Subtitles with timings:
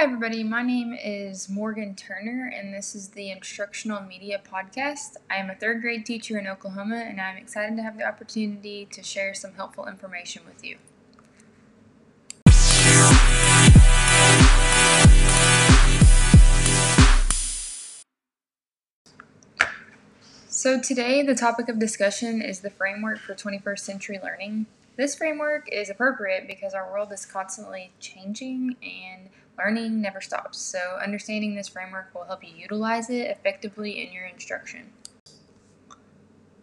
[0.00, 0.42] Hi, everybody.
[0.42, 5.16] My name is Morgan Turner, and this is the Instructional Media Podcast.
[5.30, 8.86] I am a third grade teacher in Oklahoma, and I'm excited to have the opportunity
[8.92, 10.78] to share some helpful information with you.
[20.48, 24.64] So, today the topic of discussion is the framework for 21st century learning.
[25.00, 30.58] This framework is appropriate because our world is constantly changing and learning never stops.
[30.58, 34.92] So, understanding this framework will help you utilize it effectively in your instruction.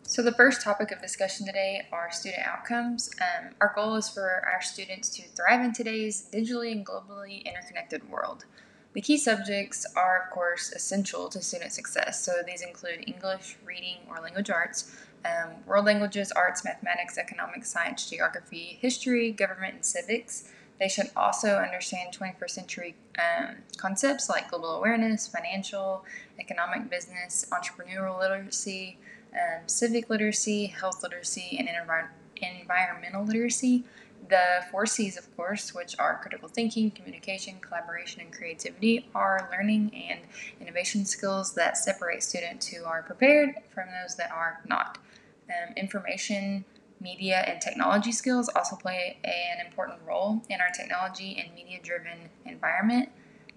[0.03, 3.09] So, the first topic of discussion today are student outcomes.
[3.19, 8.07] Um, our goal is for our students to thrive in today's digitally and globally interconnected
[8.07, 8.45] world.
[8.93, 12.23] The key subjects are, of course, essential to student success.
[12.23, 14.95] So, these include English, reading, or language arts,
[15.25, 20.51] um, world languages, arts, mathematics, economics, science, geography, history, government, and civics.
[20.79, 26.05] They should also understand 21st century um, concepts like global awareness, financial,
[26.39, 28.97] economic, business, entrepreneurial literacy,
[29.33, 33.83] um, civic literacy, health literacy, and envir- environmental literacy.
[34.29, 39.91] The four C's, of course, which are critical thinking, communication, collaboration, and creativity, are learning
[40.09, 40.19] and
[40.59, 44.97] innovation skills that separate students who are prepared from those that are not.
[45.49, 46.65] Um, information,
[46.99, 52.29] media, and technology skills also play an important role in our technology and media driven
[52.45, 53.09] environment.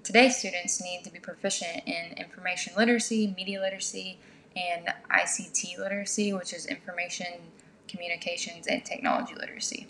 [0.03, 4.19] Today, students need to be proficient in information literacy, media literacy,
[4.57, 7.27] and ICT literacy, which is information,
[7.89, 9.89] communications, and technology literacy.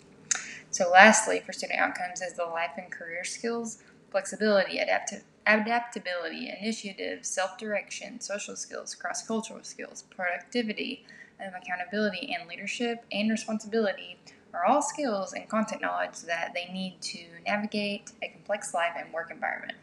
[0.69, 7.25] So, lastly, for student outcomes is the life and career skills, flexibility, adaptive adaptability, initiative,
[7.25, 11.05] self direction, social skills, cross cultural skills, productivity,
[11.45, 14.17] um, accountability, and leadership and responsibility
[14.53, 19.11] are all skills and content knowledge that they need to navigate a complex life and
[19.13, 19.77] work environment.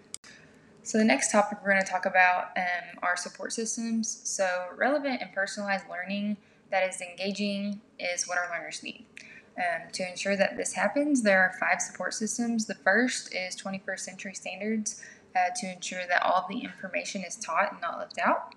[0.83, 4.21] So, the next topic we're going to talk about um, are support systems.
[4.25, 6.37] So, relevant and personalized learning
[6.71, 9.05] that is engaging is what our learners need.
[9.57, 12.67] Um, to ensure that this happens, there are five support systems.
[12.67, 15.03] The first is 21st century standards
[15.35, 18.55] uh, to ensure that all the information is taught and not left out.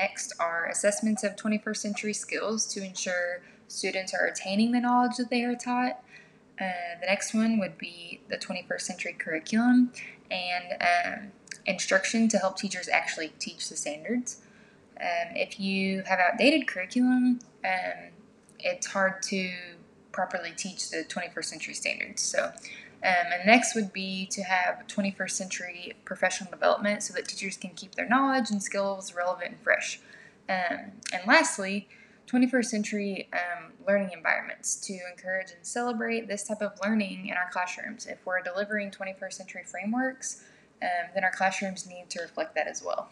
[0.00, 5.28] Next are assessments of 21st century skills to ensure students are attaining the knowledge that
[5.28, 6.02] they are taught.
[6.60, 9.92] Uh, the next one would be the 21st century curriculum
[10.30, 11.32] and um,
[11.66, 14.40] instruction to help teachers actually teach the standards.
[15.00, 18.10] Um, if you have outdated curriculum, um,
[18.60, 19.52] it's hard to
[20.12, 22.22] properly teach the 21st century standards.
[22.22, 22.52] So
[23.04, 27.70] um, and next would be to have 21st century professional development so that teachers can
[27.70, 30.00] keep their knowledge and skills relevant and fresh.
[30.48, 31.88] Um, and lastly,
[32.26, 37.50] 21st century um, learning environments to encourage and celebrate this type of learning in our
[37.50, 38.06] classrooms.
[38.06, 40.44] If we're delivering 21st century frameworks,
[40.82, 43.10] um, then our classrooms need to reflect that as well.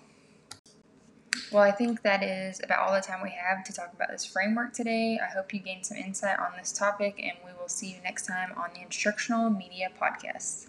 [1.52, 4.24] Well, I think that is about all the time we have to talk about this
[4.24, 5.18] framework today.
[5.22, 8.26] I hope you gained some insight on this topic, and we will see you next
[8.26, 10.64] time on the Instructional Media Podcast.